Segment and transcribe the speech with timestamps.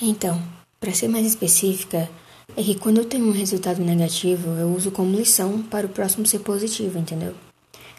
[0.00, 0.40] Então,
[0.78, 2.08] para ser mais específica,
[2.56, 6.26] é que quando eu tenho um resultado negativo, eu uso como lição para o próximo
[6.26, 7.34] ser positivo, entendeu?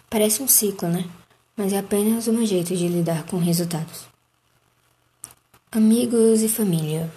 [0.10, 1.06] Parece um ciclo, né?
[1.56, 4.06] Mas é apenas um jeito de lidar com resultados.
[5.72, 7.12] Amigos e família.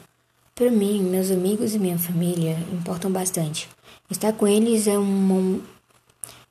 [0.55, 3.69] Para mim, meus amigos e minha família importam bastante.
[4.11, 5.61] Estar com eles é um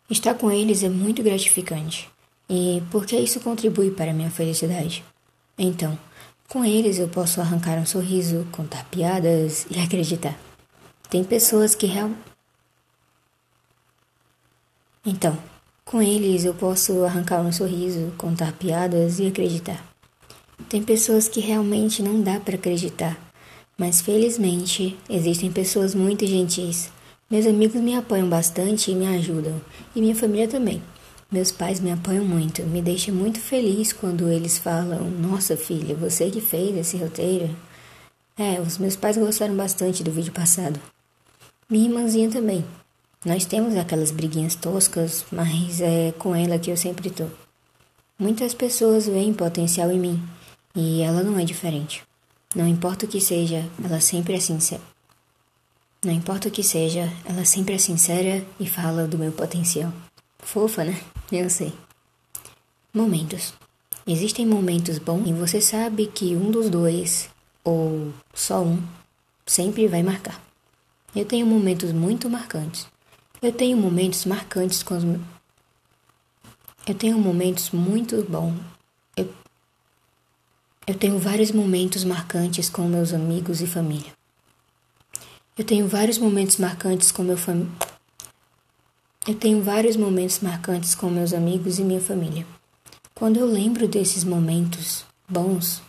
[0.10, 2.10] estar com eles é muito gratificante.
[2.50, 5.04] E porque isso contribui para a minha felicidade.
[5.58, 5.98] Então,
[6.54, 10.38] com eles eu posso arrancar um sorriso, contar piadas e acreditar.
[11.10, 12.12] Tem pessoas que real...
[15.04, 15.36] Então,
[15.84, 19.84] com eles eu posso arrancar um sorriso, contar piadas e acreditar.
[20.70, 23.18] Tem pessoas que realmente não dá para acreditar,
[23.76, 26.92] mas felizmente existem pessoas muito gentis.
[27.32, 29.60] Meus amigos me apoiam bastante e me ajudam,
[29.96, 30.84] e minha família também.
[31.34, 36.30] Meus pais me apoiam muito, me deixa muito feliz quando eles falam: Nossa filha, você
[36.30, 37.50] que fez esse roteiro?
[38.38, 40.80] É, os meus pais gostaram bastante do vídeo passado.
[41.68, 42.64] Minha irmãzinha também.
[43.26, 47.26] Nós temos aquelas briguinhas toscas, mas é com ela que eu sempre tô.
[48.20, 50.24] Muitas pessoas veem potencial em mim
[50.76, 52.04] e ela não é diferente.
[52.56, 54.84] Não importa o que seja, ela sempre é sincera.
[56.06, 59.92] Não importa o que seja, ela sempre é sincera e fala do meu potencial.
[60.44, 61.02] Fofa, né?
[61.32, 61.74] Eu sei.
[62.94, 63.54] Momentos.
[64.06, 67.30] Existem momentos bons e você sabe que um dos dois,
[67.64, 68.84] ou só um,
[69.46, 70.42] sempre vai marcar.
[71.16, 72.88] Eu tenho momentos muito marcantes.
[73.42, 75.22] Eu tenho momentos marcantes com os meus.
[76.86, 78.60] Eu tenho momentos muito bons.
[79.16, 79.34] Eu...
[80.86, 84.12] eu tenho vários momentos marcantes com meus amigos e família.
[85.58, 87.93] Eu tenho vários momentos marcantes com meu família.
[89.26, 92.46] Eu tenho vários momentos marcantes com meus amigos e minha família.
[93.16, 95.82] Quando eu lembro desses momentos bons,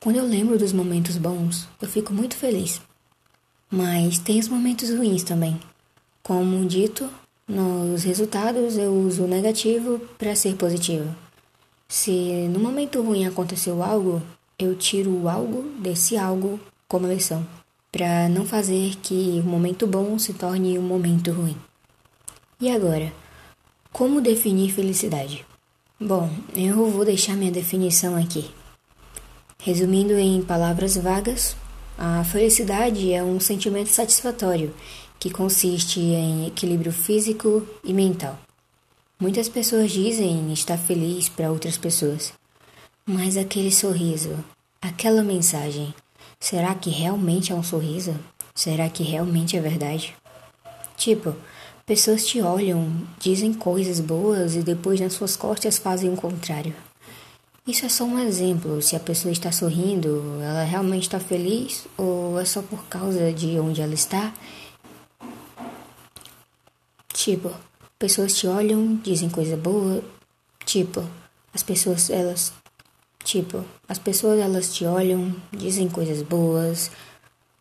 [0.00, 2.80] quando eu lembro dos momentos bons, eu fico muito feliz.
[3.70, 5.60] Mas tem os momentos ruins também.
[6.22, 7.10] Como dito,
[7.46, 11.14] nos resultados eu uso o negativo para ser positivo.
[11.86, 14.22] Se no momento ruim aconteceu algo,
[14.58, 16.58] eu tiro algo desse algo
[16.88, 17.46] como lição,
[17.92, 21.67] para não fazer que o momento bom se torne um momento ruim.
[22.60, 23.12] E agora,
[23.92, 25.46] como definir felicidade?
[26.00, 28.50] Bom, eu vou deixar minha definição aqui.
[29.60, 31.56] Resumindo em palavras vagas,
[31.96, 34.74] a felicidade é um sentimento satisfatório
[35.20, 38.36] que consiste em equilíbrio físico e mental.
[39.20, 42.32] Muitas pessoas dizem estar feliz para outras pessoas,
[43.06, 44.36] mas aquele sorriso,
[44.82, 45.94] aquela mensagem,
[46.40, 48.18] será que realmente é um sorriso?
[48.52, 50.12] Será que realmente é verdade?
[50.96, 51.36] Tipo,
[51.88, 52.86] Pessoas te olham,
[53.18, 56.76] dizem coisas boas e depois nas suas costas fazem o contrário.
[57.66, 58.82] Isso é só um exemplo.
[58.82, 63.58] Se a pessoa está sorrindo, ela realmente está feliz ou é só por causa de
[63.58, 64.34] onde ela está?
[67.14, 67.50] Tipo,
[67.98, 70.04] pessoas te olham, dizem coisa boa.
[70.66, 71.02] Tipo,
[71.54, 72.52] as pessoas elas
[73.24, 76.90] tipo, as pessoas elas te olham, dizem coisas boas,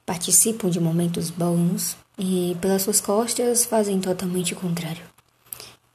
[0.07, 5.03] participam de momentos bons, e pelas suas costas fazem totalmente o contrário.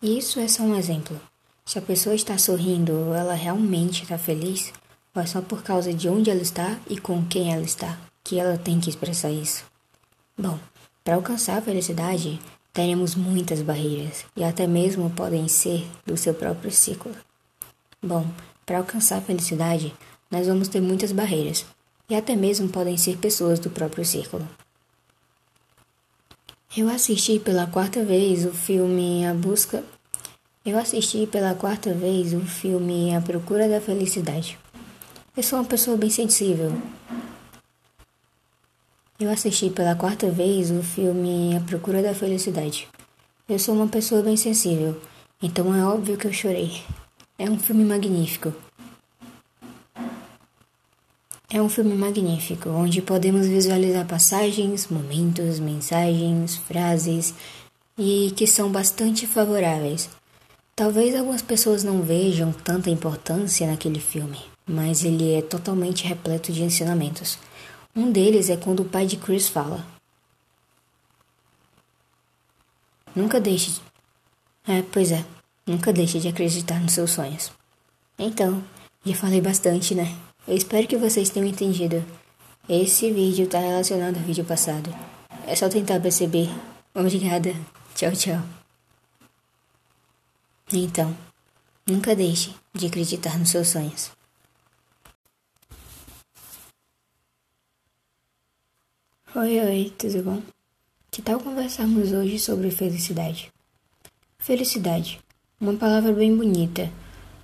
[0.02, 1.18] Isso é só um exemplo.
[1.64, 4.70] Se a pessoa está sorrindo, ela realmente está feliz,
[5.14, 8.38] ou é só por causa de onde ela está e com quem ela está que
[8.38, 9.64] ela tem que expressar isso?
[10.38, 10.58] Bom,
[11.02, 12.38] para alcançar a felicidade,
[12.72, 17.12] teremos muitas barreiras e até mesmo podem ser do seu próprio ciclo.
[18.02, 18.26] Bom,
[18.66, 19.94] para alcançar a felicidade,
[20.30, 21.64] nós vamos ter muitas barreiras
[22.12, 24.46] e até mesmo podem ser pessoas do próprio círculo.
[26.76, 29.82] Eu assisti pela quarta vez o filme A Busca.
[30.62, 34.58] Eu assisti pela quarta vez o filme A Procura da Felicidade.
[35.34, 36.70] Eu sou uma pessoa bem sensível.
[39.18, 42.88] Eu assisti pela quarta vez o filme A Procura da Felicidade.
[43.48, 45.00] Eu sou uma pessoa bem sensível,
[45.42, 46.82] então é óbvio que eu chorei.
[47.38, 48.52] É um filme magnífico.
[51.54, 57.34] É um filme magnífico, onde podemos visualizar passagens, momentos, mensagens, frases
[57.98, 60.08] e que são bastante favoráveis.
[60.74, 66.62] Talvez algumas pessoas não vejam tanta importância naquele filme, mas ele é totalmente repleto de
[66.62, 67.38] ensinamentos.
[67.94, 69.86] Um deles é quando o pai de Chris fala:
[73.14, 73.78] Nunca deixe.
[74.66, 75.22] É, pois é,
[75.66, 77.52] nunca deixe de acreditar nos seus sonhos.
[78.18, 78.64] Então,
[79.04, 80.16] já falei bastante, né?
[80.46, 82.04] Eu espero que vocês tenham entendido.
[82.68, 84.92] Esse vídeo está relacionado ao vídeo passado.
[85.46, 86.48] É só tentar perceber.
[86.92, 87.54] Obrigada.
[87.94, 88.42] Tchau, tchau.
[90.72, 91.16] Então,
[91.86, 94.10] nunca deixe de acreditar nos seus sonhos.
[99.36, 100.42] Oi, oi, tudo bom?
[101.10, 103.52] Que tal conversarmos hoje sobre felicidade?
[104.38, 105.20] Felicidade,
[105.60, 106.90] uma palavra bem bonita,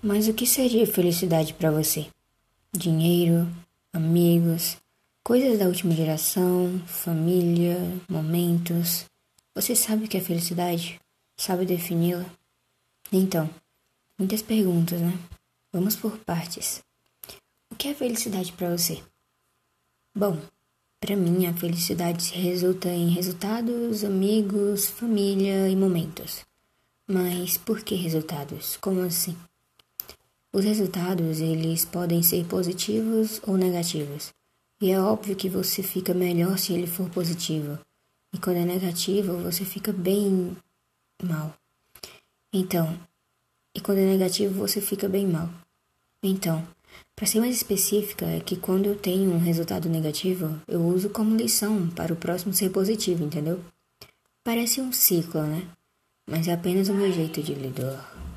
[0.02, 2.08] mas o que seria felicidade para você?
[2.76, 3.49] Dinheiro,
[3.94, 4.76] amigos,
[5.25, 9.06] coisas da última geração, família, momentos.
[9.55, 11.00] Você sabe o que é felicidade?
[11.35, 12.26] Sabe defini-la?
[13.11, 13.49] Então,
[14.19, 15.19] muitas perguntas, né?
[15.73, 16.82] Vamos por partes.
[17.73, 19.03] O que é felicidade para você?
[20.15, 20.38] Bom,
[21.00, 26.44] para mim, a felicidade resulta em resultados, amigos, família e momentos.
[27.09, 28.76] Mas por que resultados?
[28.76, 29.35] Como assim?
[30.52, 34.32] Os resultados, eles podem ser positivos ou negativos.
[34.80, 37.78] E é óbvio que você fica melhor se ele for positivo.
[38.32, 40.56] E quando é negativo, você fica bem
[41.22, 41.54] mal.
[42.52, 42.98] Então,
[43.74, 45.50] e quando é negativo, você fica bem mal.
[46.22, 46.66] Então,
[47.14, 51.36] para ser mais específica, é que quando eu tenho um resultado negativo, eu uso como
[51.36, 53.60] lição para o próximo ser positivo, entendeu?
[54.42, 55.68] Parece um ciclo, né?
[56.26, 58.27] Mas é apenas o meu jeito de lidar.